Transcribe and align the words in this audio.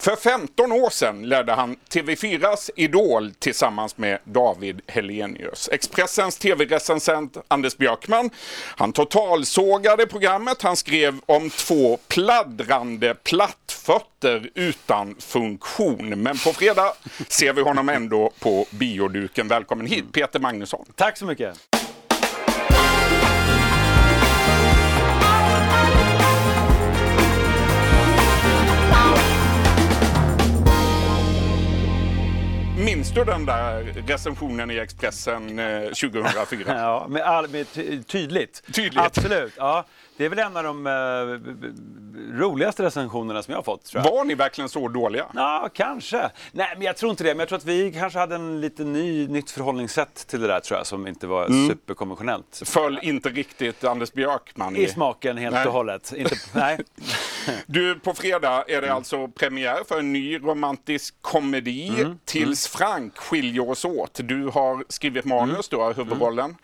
För 0.00 0.16
15 0.16 0.72
år 0.72 0.90
sedan 0.90 1.22
ledde 1.22 1.52
han 1.52 1.76
TV4s 1.76 2.70
Idol 2.76 3.32
tillsammans 3.38 3.98
med 3.98 4.18
David 4.24 4.80
Helenius. 4.86 5.68
Expressens 5.72 6.38
tv-recensent 6.38 7.36
Anders 7.48 7.76
Björkman, 7.76 8.30
han 8.76 8.92
totalsågade 8.92 10.06
programmet. 10.06 10.62
Han 10.62 10.76
skrev 10.76 11.20
om 11.26 11.50
två 11.50 11.98
pladdrande 12.08 13.14
plattfötter 13.14 14.50
utan 14.54 15.16
funktion. 15.18 16.22
Men 16.22 16.38
på 16.38 16.52
fredag 16.52 16.92
ser 17.28 17.52
vi 17.52 17.62
honom 17.62 17.88
ändå 17.88 18.30
på 18.40 18.66
bioduken. 18.70 19.48
Välkommen 19.48 19.86
hit 19.86 20.12
Peter 20.12 20.40
Magnusson. 20.40 20.84
Tack 20.94 21.16
så 21.18 21.24
mycket. 21.24 21.79
Du 33.20 33.24
den 33.24 33.46
där 33.46 33.82
recensionen 34.06 34.70
i 34.70 34.76
Expressen 34.78 35.58
eh, 35.58 35.82
2004? 35.84 36.62
Ja, 36.66 37.06
med 37.08 37.22
all, 37.22 37.48
med 37.48 37.72
ty 37.72 38.02
tydligt. 38.02 38.62
Tydligt. 38.72 38.98
Absolut. 39.04 39.52
Ja, 39.56 39.84
det 40.20 40.24
är 40.24 40.28
väl 40.28 40.38
en 40.38 40.56
av 40.56 40.64
de 40.64 40.86
eh, 40.86 40.92
roligaste 42.40 42.82
recensionerna 42.82 43.42
som 43.42 43.52
jag 43.52 43.58
har 43.58 43.62
fått. 43.62 43.84
Tror 43.84 44.04
jag. 44.04 44.12
Var 44.12 44.24
ni 44.24 44.34
verkligen 44.34 44.68
så 44.68 44.88
dåliga? 44.88 45.26
Ja, 45.34 45.68
kanske. 45.74 46.30
Nej, 46.52 46.68
men 46.76 46.82
jag 46.86 46.96
tror 46.96 47.10
inte 47.10 47.24
det. 47.24 47.30
Men 47.34 47.38
jag 47.38 47.48
tror 47.48 47.58
att 47.58 47.64
vi 47.64 47.92
kanske 47.92 48.18
hade 48.18 48.34
en 48.34 48.60
lite 48.60 48.84
ny, 48.84 49.28
nytt 49.28 49.50
förhållningssätt 49.50 50.26
till 50.26 50.40
det 50.40 50.46
där 50.46 50.60
tror 50.60 50.78
jag, 50.78 50.86
som 50.86 51.06
inte 51.06 51.26
var 51.26 51.46
Mm. 51.46 51.68
superkonventionellt. 51.68 52.62
Föll 52.64 52.98
inte 53.02 53.28
riktigt 53.28 53.84
Anders 53.84 54.12
Björkman 54.12 54.76
I 54.76 54.88
smaken 54.88 55.36
helt 55.36 55.54
Nej. 55.54 55.66
och 55.66 55.72
hållet. 55.72 56.12
Inte, 56.16 56.36
nej. 56.54 56.78
Du, 57.66 57.98
på 57.98 58.14
fredag 58.14 58.64
är 58.68 58.80
det 58.80 58.86
Mm. 58.86 58.96
alltså 58.96 59.28
premiär 59.28 59.78
för 59.88 59.98
en 59.98 60.12
ny 60.12 60.38
romantisk 60.38 61.14
komedi. 61.20 61.88
Mm. 61.88 62.18
Tills 62.24 62.66
Frank 62.68 63.16
skiljer 63.18 63.70
oss 63.70 63.84
åt. 63.84 64.20
Du 64.22 64.46
har 64.46 64.84
skrivit 64.88 65.24
manus, 65.24 65.68
du 65.68 65.76
Mm. 65.76 65.86
har 65.86 65.94
huvudrollen. 65.94 66.56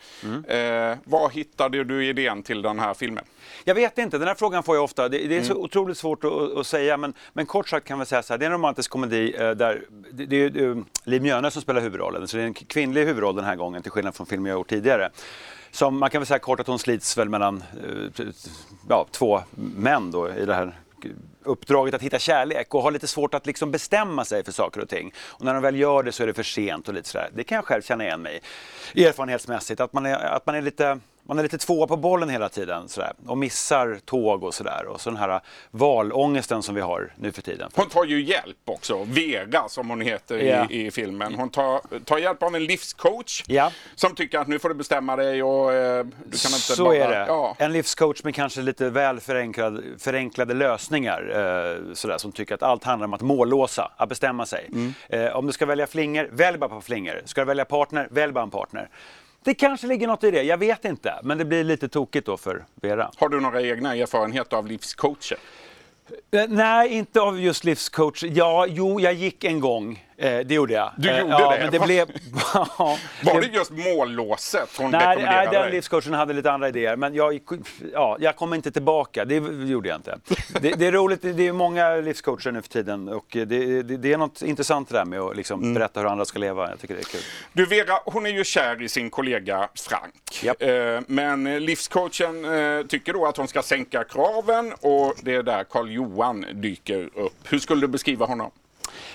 Eh, 0.47 0.97
var 1.03 1.29
hittade 1.29 1.83
du 1.83 2.05
idén 2.05 2.43
till 2.43 2.61
den 2.61 2.79
här 2.79 2.93
filmen? 2.93 3.23
Jag 3.63 3.75
vet 3.75 3.97
inte, 3.97 4.17
den 4.17 4.27
här 4.27 4.35
frågan 4.35 4.63
får 4.63 4.75
jag 4.75 4.83
ofta. 4.83 5.09
Det, 5.09 5.27
det 5.27 5.37
är 5.37 5.43
så 5.43 5.51
Mm. 5.51 5.63
otroligt 5.63 5.97
svårt 5.97 6.23
att, 6.23 6.57
att 6.57 6.67
säga, 6.67 6.97
men, 6.97 7.13
men 7.33 7.45
kort 7.45 7.69
sagt 7.69 7.87
kan 7.87 7.99
vi 7.99 8.05
säga 8.05 8.23
så 8.23 8.33
här, 8.33 8.37
det 8.37 8.45
är 8.45 8.47
en 8.47 8.53
romantisk 8.53 8.91
komedi 8.91 9.35
eh, 9.39 9.51
där 9.51 9.81
det, 10.11 10.25
det 10.25 10.35
är 10.35 10.49
ju, 10.49 10.71
eh, 10.71 10.77
Liv 11.03 11.21
Mjöne 11.21 11.51
som 11.51 11.61
spelar 11.61 11.81
huvudrollen, 11.81 12.27
så 12.27 12.37
det 12.37 12.43
är 12.43 12.47
en 12.47 12.53
kvinnlig 12.53 13.05
huvudroll 13.05 13.35
den 13.35 13.45
här 13.45 13.55
gången 13.55 13.81
till 13.81 13.91
skillnad 13.91 14.15
från 14.15 14.27
filmer 14.27 14.49
jag 14.49 14.57
gjort 14.57 14.69
tidigare. 14.69 15.09
Som 15.71 15.97
man 15.99 16.09
kan 16.09 16.21
väl 16.21 16.25
säga 16.27 16.39
kort 16.39 16.59
att 16.59 16.67
hon 16.67 16.79
slits 16.79 17.17
väl 17.17 17.29
mellan 17.29 17.63
eh, 18.17 18.25
ja, 18.89 19.05
två 19.11 19.41
män 19.55 20.11
då 20.11 20.29
i 20.29 20.45
det 20.45 20.53
här 20.53 20.73
uppdraget 21.43 21.93
att 21.93 22.01
hitta 22.01 22.19
kärlek 22.19 22.73
och 22.73 22.81
har 22.81 22.91
lite 22.91 23.07
svårt 23.07 23.33
att 23.33 23.45
liksom 23.45 23.71
bestämma 23.71 24.25
sig 24.25 24.43
för 24.43 24.51
saker 24.51 24.81
och 24.81 24.89
ting. 24.89 25.13
Och 25.19 25.45
när 25.45 25.53
de 25.53 25.63
väl 25.63 25.75
gör 25.75 26.03
det 26.03 26.11
så 26.11 26.23
är 26.23 26.27
det 26.27 26.33
för 26.33 26.43
sent 26.43 26.87
och 26.87 26.93
lite 26.93 27.09
sådär. 27.09 27.29
Det 27.33 27.43
kan 27.43 27.55
jag 27.55 27.65
själv 27.65 27.81
känna 27.81 28.03
igen 28.03 28.21
mig 28.21 28.41
i 28.93 29.05
erfarenhetsmässigt. 29.05 29.81
Att 29.81 29.93
man 29.93 30.05
är, 30.05 30.15
att 30.15 30.45
man 30.45 30.55
är 30.55 30.61
lite 30.61 30.99
man 31.27 31.39
är 31.39 31.43
lite 31.43 31.57
tvåa 31.57 31.87
på 31.87 31.97
bollen 31.97 32.29
hela 32.29 32.49
tiden 32.49 32.87
sådär, 32.89 33.13
och 33.27 33.37
missar 33.37 33.99
tåg 34.05 34.43
och 34.43 34.53
sådär. 34.53 34.85
Och 34.85 35.01
så 35.01 35.09
den 35.09 35.19
här 35.19 35.39
valångesten 35.71 36.63
som 36.63 36.75
vi 36.75 36.81
har 36.81 37.13
nu 37.15 37.31
för 37.31 37.41
tiden. 37.41 37.69
Hon 37.75 37.89
tar 37.89 38.05
ju 38.05 38.21
hjälp 38.23 38.57
också, 38.65 39.03
Vera 39.03 39.69
som 39.69 39.89
hon 39.89 40.01
heter 40.01 40.37
Ja. 40.37 40.67
i, 40.69 40.85
i 40.87 40.91
filmen. 40.91 41.35
Hon 41.35 41.49
tar, 41.49 41.99
tar 41.99 42.17
hjälp 42.17 42.43
av 42.43 42.55
en 42.55 42.63
livscoach 42.65 43.43
Ja. 43.47 43.71
som 43.95 44.15
tycker 44.15 44.39
att 44.39 44.47
nu 44.47 44.59
får 44.59 44.69
du 44.69 44.75
bestämma 44.75 45.15
dig 45.15 45.43
och 45.43 45.73
eh, 45.73 46.03
du 46.05 46.13
kan 46.37 46.51
inte 46.51 46.59
Så 46.59 46.83
bara... 46.83 46.95
är 46.95 47.09
det. 47.09 47.25
Ja. 47.27 47.55
En 47.59 47.71
livscoach 47.71 48.23
med 48.23 48.35
kanske 48.35 48.61
lite 48.61 48.89
väl 48.89 49.19
förenklad, 49.19 49.83
förenklade 49.99 50.53
lösningar. 50.53 51.21
Eh, 51.35 51.93
sådär, 51.93 52.17
som 52.17 52.31
tycker 52.31 52.55
att 52.55 52.63
allt 52.63 52.83
handlar 52.83 53.07
om 53.07 53.13
att 53.13 53.21
mållåsa, 53.21 53.91
att 53.97 54.09
bestämma 54.09 54.45
sig. 54.45 54.69
Mm. 54.73 54.93
Eh, 55.09 55.35
om 55.35 55.45
du 55.47 55.51
ska 55.51 55.65
välja 55.65 55.87
flinger, 55.87 56.29
välj 56.31 56.57
bara 56.57 56.69
på 56.69 56.81
flingor. 56.81 57.21
Ska 57.25 57.41
du 57.41 57.45
välja 57.45 57.65
partner, 57.65 58.07
välj 58.11 58.33
bara 58.33 58.43
en 58.43 58.49
partner. 58.51 58.89
Det 59.47 59.53
kanske 59.53 59.87
ligger 59.87 60.07
något 60.07 60.23
i 60.23 60.31
det, 60.31 60.43
jag 60.43 60.57
vet 60.57 60.85
inte. 60.85 61.13
Men 61.23 61.37
det 61.37 61.45
blir 61.45 61.63
lite 61.63 61.89
tokigt 61.89 62.25
då 62.25 62.37
för 62.37 62.65
Vera. 62.81 63.11
Har 63.17 63.29
du 63.29 63.39
några 63.39 63.61
egna 63.61 63.95
erfarenheter 63.95 64.57
av 64.57 64.67
livscoacher? 64.67 65.37
Eh, 66.31 66.45
nej, 66.49 66.93
inte 66.93 67.21
av 67.21 67.39
just 67.39 67.63
livscoach. 67.63 68.23
Ja, 68.23 68.65
jo, 68.69 68.99
jag 68.99 69.13
gick 69.13 69.43
en 69.43 69.59
gång. 69.59 70.06
Eh, 70.19 70.39
det 70.45 70.53
gjorde 70.53 70.73
jag. 70.73 70.91
Du 70.97 71.09
Eh, 71.09 71.19
gjorde 71.19 71.31
ja, 71.31 71.51
det? 71.51 71.59
Men 71.59 71.71
det 71.71 71.79
blev... 71.79 72.07
ja, 72.53 72.97
Var 73.23 73.41
det 73.41 73.47
just 73.53 73.71
mållåset 73.71 74.69
hon 74.77 74.91
Nej, 74.91 74.99
nej, 75.01 75.09
rekommenderade 75.09 75.51
den 75.51 75.61
dig? 75.61 75.71
livscoachen 75.71 76.13
hade 76.13 76.33
lite 76.33 76.51
andra 76.51 76.67
idéer. 76.67 76.95
Men 76.95 77.13
jag, 77.15 77.39
ja, 77.93 78.17
jag 78.19 78.35
kom 78.35 78.53
inte 78.53 78.71
tillbaka. 78.71 79.25
Det 79.25 79.35
gjorde 79.69 79.89
jag 79.89 79.97
inte. 79.97 80.19
Det, 80.61 80.71
det 80.71 80.87
är 80.87 80.91
roligt, 80.91 81.21
det 81.21 81.47
är 81.47 81.51
många 81.51 81.95
livscoacher 81.95 82.51
nu 82.51 82.61
för 82.61 82.69
tiden. 82.69 83.09
Och 83.09 83.25
det, 83.29 83.45
det, 83.45 83.81
det 83.97 84.13
är 84.13 84.17
något 84.17 84.41
intressant 84.41 84.89
det 84.89 84.97
där 84.97 85.05
med 85.05 85.19
att 85.19 85.35
liksom 85.35 85.61
Mm. 85.61 85.73
berätta 85.73 85.99
hur 85.99 86.07
andra 86.07 86.25
ska 86.25 86.39
leva. 86.39 86.69
Jag 86.69 86.79
tycker 86.79 86.93
det 86.95 87.01
är 87.01 87.03
kul. 87.03 87.21
Du 87.53 87.65
Vera, 87.65 87.99
hon 88.05 88.25
är 88.25 88.29
ju 88.29 88.43
kär 88.43 88.81
i 88.81 88.89
sin 88.89 89.09
kollega 89.09 89.69
Frank. 89.75 90.43
Japp. 90.43 90.61
Eh, 90.61 90.69
men 91.07 91.47
eh, 91.47 91.59
livscoachen 91.59 92.45
eh, 92.45 92.85
tycker 92.85 93.13
då 93.13 93.25
att 93.25 93.37
hon 93.37 93.47
ska 93.47 93.61
sänka 93.61 94.03
kraven 94.03 94.73
och 94.81 95.13
det 95.21 95.35
är 95.35 95.43
där 95.43 95.63
Karl 95.63 95.89
Johan 95.91 96.45
dyker 96.53 97.09
upp. 97.15 97.33
Hur 97.49 97.59
skulle 97.59 97.81
du 97.81 97.87
beskriva 97.87 98.25
honom? 98.25 98.51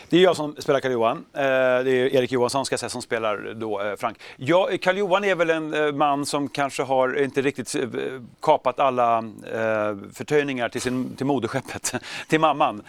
Det 0.08 0.16
är 0.16 0.20
jag 0.20 0.36
som 0.36 0.56
spelar 0.58 0.80
Karl-Johan. 0.80 1.16
Eh, 1.16 1.42
det 1.42 1.90
är 1.90 2.14
Erik 2.14 2.32
Johansson 2.32 2.64
ska 2.66 2.72
jag 2.72 2.80
säga, 2.80 2.90
som 2.90 3.02
spelar 3.02 3.54
då 3.54 3.80
eh, 3.82 3.96
Frank. 3.96 4.18
Ja, 4.36 4.68
Karl-Johan 4.82 5.24
är 5.24 5.34
väl 5.34 5.50
en 5.50 5.74
eh, 5.74 5.92
man 5.92 6.26
som 6.26 6.48
kanske 6.48 6.82
har 6.82 7.22
inte 7.22 7.42
riktigt 7.42 7.76
kapat 8.40 8.80
alla 8.80 9.24
förtöjningar 10.12 10.68
till, 10.68 10.80
sin, 10.80 11.16
till 11.16 11.26
moderskeppet, 11.26 11.94
till 12.28 12.40
mamman. 12.40 12.82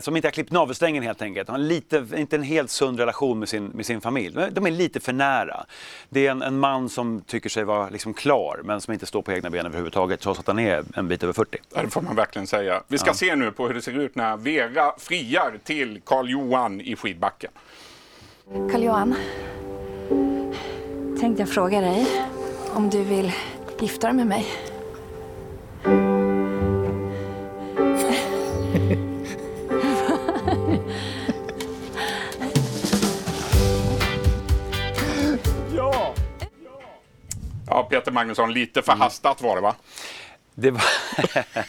Som 0.00 0.16
inte 0.16 0.28
har 0.28 0.32
klippt 0.32 0.52
navelsträngen 0.52 1.02
helt 1.02 1.22
enkelt. 1.22 1.48
Han 1.48 1.60
har 1.60 1.68
lite, 1.68 2.06
inte 2.16 2.36
en 2.36 2.42
helt 2.42 2.70
sund 2.70 3.00
relation 3.00 3.38
med 3.38 3.48
sin, 3.48 3.66
med 3.66 3.86
sin 3.86 4.00
familj. 4.00 4.36
De- 4.50 4.66
är 4.66 4.70
lite 4.70 5.00
för 5.00 5.12
nära. 5.12 5.66
Det 6.08 6.26
är 6.26 6.30
en, 6.30 6.42
en 6.42 6.58
man 6.58 6.88
som 6.88 7.20
tycker 7.20 7.48
sig 7.48 7.64
vara 7.64 7.88
liksom 7.88 8.14
klar 8.14 8.60
men 8.64 8.80
som 8.80 8.92
inte 8.92 9.06
står 9.06 9.22
på 9.22 9.32
egna 9.32 9.50
ben 9.50 9.66
överhuvudtaget 9.66 10.20
trots 10.20 10.40
att 10.40 10.46
han 10.46 10.58
är 10.58 10.84
en 10.96 11.08
bit 11.08 11.22
över 11.22 11.32
40. 11.32 11.58
Ja, 11.74 11.82
Det 11.82 11.90
får 11.90 12.02
man 12.02 12.16
verkligen 12.16 12.46
säga. 12.46 12.82
Vi 12.88 12.98
ska 12.98 13.14
se 13.14 13.36
nu 13.36 13.50
på 13.50 13.66
hur 13.66 13.74
det 13.74 13.82
ser 13.82 13.98
ut 13.98 14.14
när 14.14 14.36
Vera 14.36 14.92
friar 14.98 15.58
till 15.64 16.00
Karl 16.04 16.13
Johan 16.22 16.80
i 16.80 16.96
skidbacken. 16.96 17.50
Karl-Johan. 18.72 19.14
Tänkte 21.20 21.42
jag 21.42 21.48
fråga 21.48 21.80
dig 21.80 22.06
om 22.74 22.90
du 22.90 23.04
vill 23.04 23.32
gifta 23.80 24.06
dig 24.06 24.16
med 24.16 24.26
mig. 24.26 24.46
Ja, 37.66 37.82
Peter 37.82 38.12
Magnusson, 38.12 38.52
lite 38.52 38.82
förhastat 38.82 39.42
var 39.42 39.56
det 39.56 39.62
va? 39.62 39.74
Det 40.54 40.70
var... 40.70 40.82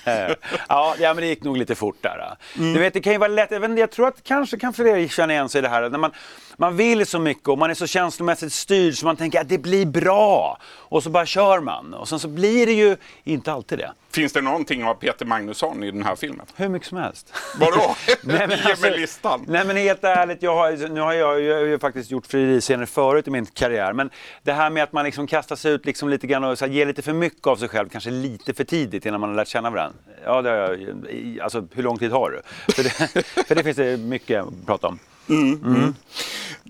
ja, 0.69 0.95
men 0.99 1.15
det 1.15 1.25
gick 1.25 1.43
nog 1.43 1.57
lite 1.57 1.75
fort 1.75 1.97
där. 2.01 2.37
Du 2.53 2.79
vet, 2.79 2.93
det 2.93 3.01
kan 3.01 3.13
ju 3.13 3.19
vara 3.19 3.29
lätt. 3.29 3.51
Jag, 3.77 3.91
tror 3.91 4.07
att 4.07 4.23
kanske 4.23 4.57
kan 4.57 4.73
fler 4.73 5.07
känna 5.07 5.33
igen 5.33 5.49
sig 5.49 5.59
i 5.59 5.61
det 5.61 5.69
här. 5.69 5.89
När 5.89 5.99
man, 5.99 6.11
man 6.57 6.77
vill 6.77 7.05
så 7.05 7.19
mycket 7.19 7.47
och 7.47 7.57
man 7.57 7.69
är 7.69 7.73
så 7.73 7.87
känslomässigt 7.87 8.53
styrd 8.53 8.93
så 8.93 9.05
man 9.05 9.15
tänker 9.15 9.41
att 9.41 9.49
det 9.49 9.57
blir 9.57 9.85
bra. 9.85 10.57
Och 10.65 11.03
så 11.03 11.09
bara 11.09 11.25
kör 11.25 11.59
man. 11.59 11.93
Och 11.93 12.09
sen 12.09 12.19
så 12.19 12.27
blir 12.27 12.65
det 12.65 12.73
ju 12.73 12.97
inte 13.23 13.51
alltid 13.51 13.77
det. 13.77 13.91
Finns 14.15 14.33
det 14.33 14.41
någonting 14.41 14.83
av 14.83 14.93
Peter 14.93 15.25
Magnusson 15.25 15.83
i 15.83 15.91
den 15.91 16.03
här 16.03 16.15
filmen? 16.15 16.45
Hur 16.55 16.69
mycket 16.69 16.87
som 16.87 16.97
helst. 16.97 17.33
Vadå? 17.59 17.95
Nej, 18.23 18.47
men 18.47 18.57
Ge 18.57 18.63
alltså- 18.63 18.81
mig 18.81 18.99
listan. 18.99 19.45
Nej 19.47 19.65
men 19.65 19.77
helt 19.77 20.03
ärligt, 20.03 20.43
jag 20.43 20.55
har, 20.55 20.89
nu 20.89 21.01
har 21.01 21.13
jag, 21.13 21.41
jag 21.41 21.55
har 21.55 21.61
ju 21.61 21.79
faktiskt 21.79 22.11
gjort 22.11 22.27
friidrottsscener 22.27 22.85
förut 22.85 23.27
i 23.27 23.31
min 23.31 23.45
karriär. 23.45 23.93
Men 23.93 24.09
det 24.43 24.53
här 24.53 24.69
med 24.69 24.83
att 24.83 24.93
man 24.93 25.05
liksom 25.05 25.27
kastar 25.27 25.55
sig 25.55 25.71
ut 25.71 25.85
liksom 25.85 26.09
lite 26.09 26.27
grann 26.27 26.43
och 26.43 26.57
så 26.57 26.65
här, 26.65 26.71
ger 26.71 26.85
lite 26.85 27.01
för 27.01 27.13
mycket 27.13 27.47
av 27.47 27.55
sig 27.55 27.67
själv, 27.69 27.89
kanske 27.89 28.09
lite 28.09 28.53
för 28.53 28.63
tidigt 28.63 29.05
innan 29.05 29.21
man 29.21 29.24
har 29.29 29.35
lärt 29.35 29.47
känna 29.47 29.69
varandra. 29.69 29.97
Ja, 30.25 30.41
det 30.41 30.49
har 30.49 30.57
jag, 30.57 31.39
alltså 31.41 31.67
hur 31.73 31.83
lång 31.83 31.97
tid 31.97 32.11
har 32.11 32.31
du? 32.31 32.41
För 32.73 32.83
det, 32.83 32.89
för 33.47 33.55
det 33.55 33.63
finns 33.63 33.77
det 33.77 33.97
mycket 33.97 34.41
att 34.43 34.65
prata 34.65 34.87
om. 34.87 34.99
Du, 35.27 35.35
ehm, 35.35 35.93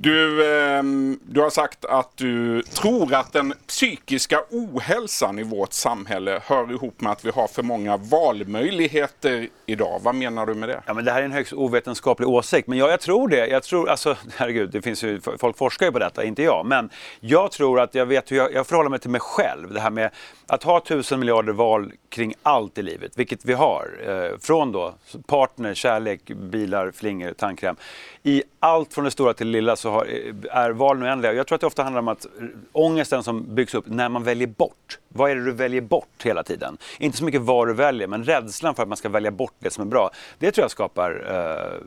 Ehm, 0.04 1.20
du 1.24 1.42
har 1.42 1.50
sagt 1.50 1.86
att 1.86 2.18
du 2.18 2.62
tror 2.62 3.14
att 3.14 3.34
den 3.34 3.54
psykiska 3.68 4.42
ohälsan 4.50 5.40
i 5.40 5.44
vårt 5.44 5.74
samhälle 5.74 6.42
hör 6.46 6.72
ihop 6.72 7.02
med 7.02 7.12
att 7.12 7.26
vi 7.26 7.30
har 7.30 7.48
för 7.48 7.64
många 7.64 7.98
valmöjligheter 7.98 9.50
idag. 9.66 10.00
Vad 10.04 10.16
menar 10.16 10.46
du 10.46 10.54
med 10.54 10.70
det? 10.70 10.82
Ja, 10.86 10.94
men 10.94 11.06
det 11.06 11.12
här 11.12 11.22
är 11.22 11.26
en 11.26 11.32
högst 11.32 11.54
ovetenskaplig 11.54 12.30
åsikt, 12.30 12.68
men 12.68 12.78
ja, 12.78 12.90
jag 12.90 13.00
tror 13.00 13.28
det. 13.28 13.48
Jag 13.48 13.64
tror, 13.64 13.90
alltså, 13.90 14.18
herregud, 14.36 14.70
det 14.70 14.82
finns 14.82 15.04
ju, 15.04 15.22
folk 15.40 15.58
forskar 15.58 15.86
ju 15.86 15.92
på 15.92 16.00
detta, 16.00 16.24
inte 16.24 16.44
jag. 16.44 16.66
Men 16.66 16.90
jag 17.20 17.52
tror 17.52 17.80
att 17.80 17.96
jag 17.96 18.06
vet 18.06 18.32
hur 18.32 18.38
jag, 18.38 18.54
jag 18.54 18.68
förhåller 18.68 18.90
mig 18.90 19.00
till 19.00 19.10
mig 19.10 19.22
själv. 19.22 19.74
Det 19.74 19.80
här 19.80 19.90
med 19.90 20.12
att 20.48 20.64
ha 20.64 20.80
tusen 20.80 21.20
miljarder 21.20 21.54
val 21.54 21.92
kring 22.10 22.34
allt 22.44 22.78
i 22.78 22.82
livet, 22.82 23.12
vilket 23.16 23.46
vi 23.46 23.54
har. 23.54 23.90
Eh, 24.08 24.38
från 24.40 24.72
då 24.72 24.96
partner, 25.28 25.74
kärlek, 25.74 26.26
bilar, 26.26 26.92
flingor, 26.92 27.34
tandkräm. 27.34 27.76
I 28.24 28.44
allt 28.60 28.94
från 28.94 29.06
det 29.06 29.12
stora 29.12 29.34
till 29.34 29.48
det 29.48 29.52
lilla 29.52 29.76
så 29.86 29.92
har, 29.92 30.06
är 30.52 30.70
valen 30.72 31.04
oändliga. 31.04 31.34
Jag 31.34 31.48
tror 31.48 31.56
att 31.56 31.62
det 31.62 31.68
ofta 31.68 31.84
handlar 31.84 32.00
om 32.00 32.08
att 32.08 32.26
ångesten 32.72 33.24
som 33.24 33.56
byggs 33.56 33.74
upp 33.74 33.86
när 33.88 34.10
man 34.10 34.24
väljer 34.24 34.48
bort. 34.48 35.00
Vad 35.08 35.32
är 35.32 35.36
det 35.36 35.46
du 35.46 35.52
väljer 35.52 35.82
bort 35.82 36.24
hela 36.24 36.44
tiden? 36.44 36.78
Inte 37.00 37.18
så 37.18 37.24
mycket 37.24 37.42
vad 37.42 37.68
du 37.68 37.74
väljer, 37.74 38.08
men 38.08 38.24
rädslan 38.24 38.76
för 38.76 38.84
att 38.84 38.90
man 38.90 38.98
ska 38.98 39.10
välja 39.10 39.32
bort 39.32 39.54
det 39.60 39.70
som 39.70 39.82
är 39.82 39.86
bra. 39.86 40.10
Det 40.40 40.52
tror 40.52 40.64
jag 40.64 40.72
skapar 40.72 41.26
eh, 41.30 41.82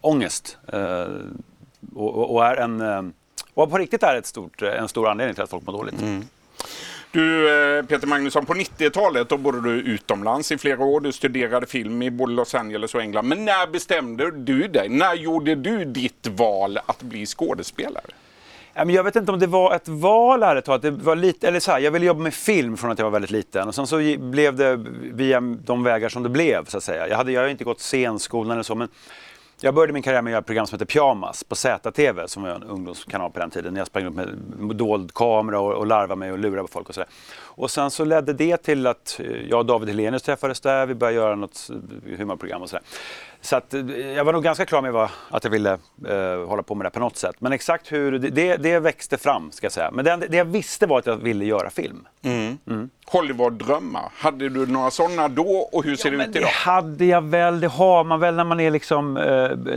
ångest. 0.00 0.58
Eh, 0.66 1.06
och, 1.94 2.34
och, 2.34 2.46
är 2.46 2.56
en, 2.56 2.80
eh, 2.80 3.02
och 3.54 3.70
på 3.70 3.78
riktigt 3.78 4.02
är 4.02 4.16
ett 4.16 4.26
stort, 4.26 4.62
en 4.62 4.88
stor 4.88 5.08
anledning 5.08 5.34
till 5.34 5.44
att 5.44 5.50
folk 5.50 5.66
mår 5.66 5.72
dåligt. 5.72 6.02
Mm. 6.02 6.22
Du 7.16 7.48
eh, 7.78 7.84
Peter 7.84 8.06
Magnusson, 8.06 8.46
på 8.46 8.54
90-talet 8.54 9.28
då 9.28 9.36
bodde 9.36 9.60
du 9.60 9.70
utomlands 9.70 10.52
i 10.52 10.58
flera 10.58 10.84
år. 10.84 11.00
Du 11.00 11.12
studerade 11.12 11.66
film 11.66 12.02
i 12.02 12.10
både 12.10 12.32
Los 12.32 12.54
Angeles 12.54 12.94
och 12.94 13.02
England. 13.02 13.28
Men 13.28 13.44
när 13.44 13.66
bestämde 13.66 14.30
du 14.30 14.68
dig? 14.68 14.88
När 14.88 15.14
gjorde 15.14 15.54
du 15.54 15.84
ditt 15.84 16.26
val 16.26 16.78
att 16.86 17.02
bli 17.02 17.26
skådespelare? 17.26 18.04
Jag 18.74 19.04
vet 19.04 19.16
inte 19.16 19.32
om 19.32 19.38
det 19.38 19.46
var 19.46 19.74
ett 19.74 19.88
val 19.88 20.42
ärligt 20.42 20.64
talat. 20.64 20.82
Det 20.82 20.90
var 20.90 21.16
lite, 21.16 21.48
eller 21.48 21.60
så 21.60 21.70
här, 21.70 21.78
jag 21.78 21.90
ville 21.90 22.06
jobba 22.06 22.20
med 22.20 22.34
film 22.34 22.76
från 22.76 22.90
att 22.90 22.98
jag 22.98 23.06
var 23.06 23.10
väldigt 23.10 23.30
liten. 23.30 23.68
Och 23.68 23.74
sen 23.74 23.86
så 23.86 24.16
blev 24.18 24.56
det 24.56 24.84
via 25.12 25.40
de 25.40 25.82
vägar 25.82 26.08
som 26.08 26.22
det 26.22 26.28
blev 26.28 26.64
så 26.64 26.76
att 26.76 26.84
säga. 26.84 27.08
Jag 27.08 27.16
hade, 27.16 27.32
jag 27.32 27.42
har 27.42 27.48
inte 27.48 27.64
gått 27.64 27.80
scenskolan 27.80 28.50
eller 28.50 28.62
så 28.62 28.74
men 28.74 28.88
jag 29.60 29.74
började 29.74 29.92
min 29.92 30.02
karriär 30.02 30.22
med 30.22 30.30
att 30.30 30.32
göra 30.32 30.40
ett 30.40 30.46
program 30.46 30.66
som 30.66 30.74
heter 30.74 30.86
Pyjamas 30.86 31.44
på 31.44 31.54
ZTV 31.54 32.26
som 32.26 32.42
var 32.42 32.50
en 32.50 32.62
ungdomskanal 32.62 33.30
på 33.30 33.38
den 33.38 33.50
tiden. 33.50 33.76
Jag 33.76 33.86
sprang 33.86 34.06
upp 34.06 34.14
med 34.14 34.76
dold 34.76 35.14
kamera 35.14 35.60
och, 35.60 35.72
och 35.72 35.86
larvade 35.86 36.18
mig 36.18 36.32
och 36.32 36.38
lurade 36.38 36.62
på 36.62 36.68
folk 36.68 36.88
och 36.88 36.94
sådär. 36.94 37.08
Och 37.38 37.70
sen 37.70 37.90
så 37.90 38.04
ledde 38.04 38.32
det 38.32 38.56
till 38.56 38.86
att 38.86 39.20
eh, 39.20 39.26
jag 39.48 39.58
och 39.58 39.66
David 39.66 39.88
Helenius 39.88 40.22
träffades 40.22 40.60
där. 40.60 40.86
Vi 40.86 40.94
började 40.94 41.16
göra 41.16 41.34
något 41.34 41.70
humorprogram 42.16 42.62
och 42.62 42.70
sådär. 42.70 42.84
Så 43.40 43.56
att, 43.56 43.74
eh, 43.74 43.80
jag 44.16 44.24
var 44.24 44.32
nog 44.32 44.42
ganska 44.42 44.66
klar 44.66 44.82
med 44.82 44.92
vad, 44.92 45.08
att 45.30 45.44
jag 45.44 45.50
ville 45.50 45.70
eh, 46.08 46.48
hålla 46.48 46.62
på 46.62 46.74
med 46.74 46.86
det 46.86 46.90
på 46.90 47.00
något 47.00 47.16
sätt. 47.16 47.36
Men 47.38 47.52
exakt 47.52 47.92
hur, 47.92 48.18
det, 48.18 48.56
det 48.56 48.78
växte 48.78 49.18
fram 49.18 49.52
ska 49.52 49.64
jag 49.64 49.72
säga. 49.72 49.90
Men 49.90 50.04
det, 50.04 50.16
det 50.16 50.36
jag 50.36 50.44
visste 50.44 50.86
var 50.86 50.98
att 50.98 51.06
jag 51.06 51.16
ville 51.16 51.44
göra 51.44 51.70
film. 51.70 52.06
Mm. 52.22 52.58
Mm. 52.66 52.90
Hollywood-drömmar, 53.06 54.10
hade 54.16 54.48
du 54.48 54.66
några 54.66 54.90
sådana 54.90 55.28
då 55.28 55.68
och 55.72 55.84
hur 55.84 55.96
ser 55.96 56.12
ja, 56.12 56.18
det 56.18 56.24
ut 56.24 56.36
idag? 56.36 56.48
Det 56.48 56.70
hade 56.70 57.04
jag 57.04 57.22
väl, 57.22 57.60
det 57.60 57.68
har 57.68 58.04
man 58.04 58.20
väl 58.20 58.34
när 58.34 58.44
man 58.44 58.60
är 58.60 58.70
liksom, 58.70 59.16
eh, 59.16 59.22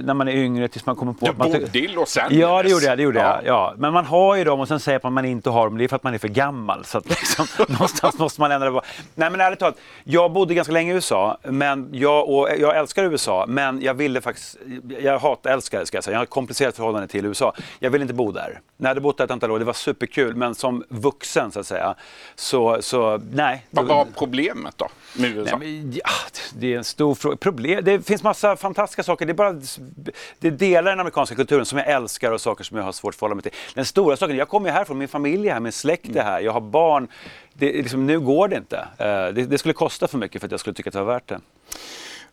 när 0.03 0.13
man 0.13 0.27
är 0.27 0.31
yngre 0.31 0.67
tills 0.67 0.85
man 0.85 0.95
kommer 0.95 1.13
på... 1.13 1.25
Du 1.25 1.33
bodde 1.33 1.79
i 1.79 1.87
Los 1.87 2.17
Angeles? 2.17 2.41
Ja 2.41 2.63
det 2.63 2.69
gjorde 2.69 2.85
jag, 2.85 2.97
det 2.97 3.03
gjorde 3.03 3.19
ja. 3.19 3.41
jag. 3.43 3.45
Ja. 3.45 3.73
Men 3.77 3.93
man 3.93 4.05
har 4.05 4.35
ju 4.35 4.43
dem 4.43 4.59
och 4.59 4.67
sen 4.67 4.79
säger 4.79 4.99
man 5.03 5.09
att 5.09 5.13
man 5.13 5.25
inte 5.25 5.49
har 5.49 5.65
dem, 5.65 5.77
det 5.77 5.83
är 5.83 5.87
för 5.87 5.95
att 5.95 6.03
man 6.03 6.13
är 6.13 6.17
för 6.17 6.27
gammal. 6.27 6.85
Så 6.85 6.97
att 6.97 7.09
liksom, 7.09 7.47
någonstans 7.67 8.19
måste 8.19 8.41
man 8.41 8.51
ändra 8.51 8.71
på. 8.71 8.81
Nej 9.15 9.29
men 9.29 9.41
ärligt 9.41 9.59
talat, 9.59 9.77
jag 10.03 10.31
bodde 10.31 10.53
ganska 10.53 10.73
länge 10.73 10.91
i 10.91 10.95
USA, 10.95 11.37
men 11.43 11.89
jag, 11.91 12.29
och 12.29 12.49
jag 12.57 12.77
älskar 12.77 13.03
USA, 13.03 13.45
men 13.49 13.81
jag 13.81 13.93
ville 13.93 14.21
faktiskt, 14.21 14.57
jag 14.99 15.19
hatar, 15.19 15.49
älskar 15.49 15.85
ska 15.85 15.97
jag 15.97 16.03
säga, 16.03 16.13
jag 16.13 16.19
har 16.19 16.23
ett 16.23 16.29
komplicerat 16.29 16.75
förhållande 16.75 17.07
till 17.07 17.25
USA. 17.25 17.53
Jag 17.79 17.89
vill 17.89 18.01
inte 18.01 18.13
bo 18.13 18.31
där. 18.31 18.61
När 18.77 18.85
jag 18.85 18.89
hade 18.89 19.01
bott 19.01 19.17
där 19.17 19.25
ett 19.25 19.31
antal 19.31 19.51
år, 19.51 19.59
det 19.59 19.65
var 19.65 19.73
superkul, 19.73 20.35
men 20.35 20.55
som 20.55 20.83
vuxen 20.89 21.51
så 21.51 21.59
att 21.59 21.67
säga, 21.67 21.95
så, 22.35 22.77
så 22.81 23.21
nej. 23.31 23.65
Vad 23.69 23.85
var 23.85 24.07
problemet 24.17 24.77
då 24.77 24.87
med 25.13 25.37
USA? 25.37 25.57
Nej, 25.57 25.81
men, 25.81 25.91
ja, 25.91 26.09
det 26.53 26.73
är 26.73 26.77
en 26.77 26.83
stor 26.83 27.15
fråga. 27.15 27.37
Problem, 27.37 27.83
det 27.83 28.07
finns 28.07 28.23
massa 28.23 28.55
fantastiska 28.55 29.03
saker, 29.03 29.25
det 29.25 29.31
är 29.31 29.33
bara 29.33 29.61
det 30.39 30.49
delar 30.49 30.91
i 30.91 30.93
den 30.93 30.99
amerikanska 30.99 31.35
kulturen 31.35 31.65
som 31.65 31.77
jag 31.77 31.87
älskar 31.87 32.31
och 32.31 32.41
saker 32.41 32.63
som 32.63 32.77
jag 32.77 32.83
har 32.83 32.91
svårt 32.91 33.13
att 33.13 33.19
förhålla 33.19 33.35
mig 33.35 33.43
till. 33.43 33.53
Den 33.73 33.85
stora 33.85 34.17
saken, 34.17 34.35
jag 34.35 34.49
kommer 34.49 34.69
ju 34.69 34.73
härifrån, 34.73 34.97
min 34.97 35.07
familj 35.07 35.47
är 35.47 35.53
här, 35.53 35.59
min 35.59 35.71
släkt 35.71 36.15
är 36.15 36.23
här, 36.23 36.39
jag 36.39 36.51
har 36.51 36.61
barn. 36.61 37.07
Det, 37.53 37.71
liksom, 37.71 38.05
nu 38.05 38.19
går 38.19 38.47
det 38.47 38.57
inte. 38.57 38.77
Uh, 38.77 39.05
det, 39.33 39.45
det 39.45 39.57
skulle 39.57 39.73
kosta 39.73 40.07
för 40.07 40.17
mycket 40.17 40.41
för 40.41 40.47
att 40.47 40.51
jag 40.51 40.59
skulle 40.59 40.73
tycka 40.73 40.89
att 40.89 40.93
det 40.93 40.99
var 40.99 41.13
värt 41.13 41.27
det. 41.27 41.39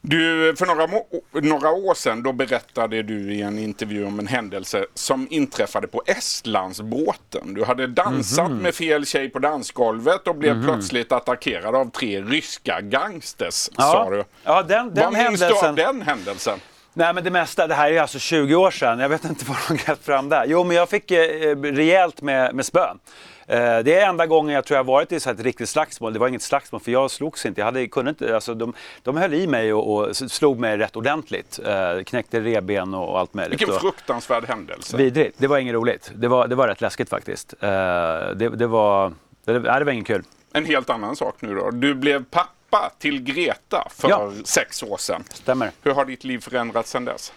Du, 0.08 0.55
för 0.56 0.67
några, 0.67 0.87
några 1.32 1.70
år 1.70 1.94
sedan 1.94 2.23
då 2.23 2.32
berättade 2.32 3.03
du 3.03 3.35
i 3.35 3.43
en 3.43 3.58
intervju 3.58 4.05
om 4.05 4.19
en 4.19 4.26
händelse 4.26 4.87
som 4.94 5.26
inträffade 5.31 5.87
på 5.87 6.03
Estlandsbåten. 6.06 7.55
Du 7.55 7.64
hade 7.64 7.87
dansat 7.87 8.47
mm 8.47 8.58
-hmm. 8.58 8.62
med 8.62 8.75
fel 8.75 9.06
tjej 9.06 9.31
på 9.31 9.38
dansgolvet 9.38 10.29
och 10.29 10.35
blev 10.35 10.53
mm 10.53 10.62
-hmm. 10.62 10.67
plötsligt 10.67 11.12
attackerad 11.12 11.75
av 11.75 11.91
tre 11.91 12.20
ryska 12.20 12.81
gangsters, 12.81 13.69
ja. 13.76 13.82
sa 13.82 14.11
du. 14.11 14.25
Ja, 14.44 14.62
den, 14.62 14.94
den 14.94 15.05
Vad 15.05 15.14
händelsen... 15.14 15.49
minns 15.49 15.61
du 15.61 15.67
av 15.69 15.75
den 15.75 16.03
händelsen? 16.03 16.58
Nej 16.93 17.14
men 17.14 17.25
det 17.25 17.31
mesta, 17.31 17.67
det 17.67 17.75
här 17.75 17.91
är 17.91 18.00
alltså 18.00 18.19
20 18.19 18.55
år 18.55 18.70
sedan. 18.70 18.99
Jag 18.99 19.08
vet 19.08 19.25
inte 19.25 19.44
vad 19.49 19.56
de 19.69 19.76
grävt 19.76 20.05
fram 20.05 20.29
där. 20.29 20.44
Jo 20.49 20.64
men 20.64 20.76
jag 20.76 20.88
fick 20.88 21.11
eh, 21.11 21.56
rejält 21.56 22.23
med, 22.23 22.55
med 22.55 22.67
spön. 22.67 22.99
Eh, 23.48 23.78
det 23.78 23.94
är 23.94 24.08
enda 24.08 24.26
gången 24.26 24.54
jag 24.54 24.64
tror 24.64 24.76
jag 24.76 24.84
varit 24.84 25.12
i 25.12 25.16
ett 25.16 25.40
riktigt 25.40 25.69
slagsmål. 25.69 26.12
Det 26.12 26.19
var 26.19 26.28
inget 26.28 26.43
slagsmål 26.43 26.81
för 26.81 26.93
jag 26.93 27.10
slogs 27.10 27.46
inte. 27.46 27.60
Jag 27.60 27.66
hade, 27.66 27.88
kunde 27.88 28.08
inte 28.08 28.34
alltså, 28.34 28.54
de, 28.54 28.75
de 29.02 29.16
höll 29.16 29.34
i 29.34 29.46
mig 29.46 29.72
och, 29.72 29.96
och 29.96 30.16
slog 30.16 30.58
mig 30.58 30.76
rätt 30.76 30.96
ordentligt. 30.96 31.58
Eh, 31.66 32.02
knäckte 32.02 32.40
reben 32.40 32.94
och 32.94 33.19
allt 33.19 33.34
möjligt. 33.34 33.60
Vilken 33.60 33.81
fruktansvärd 33.81 34.44
händelse. 34.44 34.96
Vidrigt. 34.96 35.38
Det 35.38 35.46
var 35.46 35.58
inget 35.58 35.75
roligt. 35.75 36.12
Det 36.14 36.28
var, 36.28 36.48
det 36.48 36.54
var 36.54 36.69
rätt 36.69 36.81
läskigt 36.81 37.08
faktiskt. 37.08 37.54
Eh, 37.60 37.69
det, 37.69 38.34
det, 38.34 38.66
var, 38.66 39.12
det, 39.44 39.58
det 39.58 39.84
var 39.84 39.93
inget 39.93 40.06
kul. 40.06 40.22
En 40.52 40.64
helt 40.64 40.90
annan 40.90 41.16
sak 41.16 41.34
nu 41.40 41.54
då. 41.54 41.70
Du 41.70 41.94
blev 41.94 42.25
pappa 42.25 42.90
till 42.98 43.22
Greta 43.22 43.88
för 43.90 44.08
ja. 44.08 44.32
sex 44.44 44.82
år 44.82 44.96
sedan. 44.96 45.25
Stämmer. 45.34 45.70
Hur 45.82 45.94
har 45.94 46.04
ditt 46.04 46.25
liv 46.25 46.38
förändrats 46.38 46.90
sedan 46.90 47.04
dess? 47.04 47.32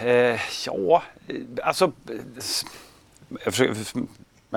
Eh, 0.00 0.40
ja, 0.66 1.02
alltså... 1.62 1.92
Jag 3.44 3.54
försöker, 3.54 3.74